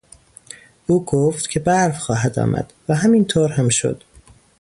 [0.87, 4.03] او گفت که برف خواهد آمد و همین طور هم شد!